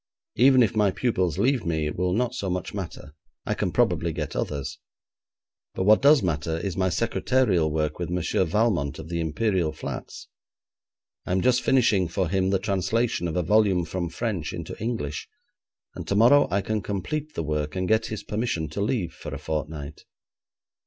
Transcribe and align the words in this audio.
Even 0.35 0.63
if 0.63 0.75
my 0.75 0.89
pupils 0.89 1.37
leave 1.37 1.63
me 1.63 1.85
it 1.85 1.95
will 1.95 2.11
not 2.11 2.33
so 2.33 2.49
much 2.49 2.73
matter. 2.73 3.13
I 3.45 3.53
can 3.53 3.71
probably 3.71 4.11
get 4.11 4.35
others. 4.35 4.79
But 5.75 5.83
what 5.83 6.01
does 6.01 6.23
matter 6.23 6.57
is 6.57 6.75
my 6.75 6.89
secretarial 6.89 7.71
work 7.71 7.99
with 7.99 8.09
Monsieur 8.09 8.43
Valmont 8.43 8.97
of 8.97 9.09
the 9.09 9.19
Imperial 9.19 9.71
Flats. 9.71 10.27
I 11.27 11.33
am 11.33 11.41
just 11.41 11.61
finishing 11.61 12.07
for 12.07 12.29
him 12.29 12.49
the 12.49 12.57
translation 12.57 13.27
of 13.27 13.35
a 13.35 13.43
volume 13.43 13.85
from 13.85 14.09
French 14.09 14.53
into 14.53 14.75
English, 14.81 15.29
and 15.93 16.07
tomorrow 16.07 16.47
I 16.49 16.61
can 16.61 16.81
complete 16.81 17.35
the 17.35 17.43
work, 17.43 17.75
and 17.75 17.87
get 17.87 18.07
his 18.07 18.23
permission 18.23 18.69
to 18.69 18.81
leave 18.81 19.13
for 19.13 19.29
a 19.31 19.37
fortnight. 19.37 20.05